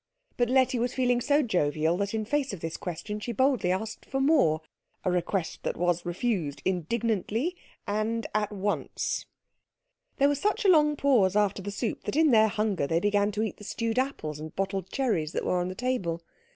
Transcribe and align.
But 0.35 0.49
Letty 0.49 0.79
was 0.79 0.95
feeling 0.95 1.21
so 1.21 1.43
jovial 1.43 1.95
that 1.97 2.15
in 2.15 2.23
the 2.23 2.29
face 2.31 2.53
of 2.53 2.59
this 2.59 2.75
question 2.75 3.19
she 3.19 3.33
boldly 3.33 3.71
asked 3.71 4.03
for 4.03 4.19
more 4.19 4.61
a 5.05 5.11
request 5.11 5.61
that 5.61 5.77
was 5.77 6.07
refused 6.07 6.59
indignantly 6.65 7.55
and 7.85 8.25
at 8.33 8.51
once. 8.51 9.27
There 10.17 10.27
was 10.27 10.39
such 10.41 10.65
a 10.65 10.69
long 10.69 10.95
pause 10.95 11.35
after 11.35 11.61
the 11.61 11.69
soup 11.69 12.05
that 12.05 12.15
in 12.15 12.31
their 12.31 12.47
hunger 12.47 12.87
they 12.87 12.99
began 12.99 13.31
to 13.33 13.43
eat 13.43 13.57
the 13.57 13.63
stewed 13.63 13.99
apples 13.99 14.39
and 14.39 14.55
bottled 14.55 14.89
cherries 14.89 15.33
that 15.33 15.45
were 15.45 15.59
on 15.59 15.67
the 15.67 15.75
table. 15.75 16.23